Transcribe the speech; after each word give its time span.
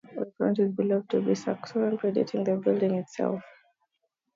The 0.15 0.31
font 0.39 0.57
is 0.57 0.71
believed 0.71 1.11
to 1.11 1.21
be 1.21 1.35
Saxon, 1.35 1.95
predating 1.99 2.43
the 2.43 2.55
building 2.55 2.95
itself. 2.95 3.43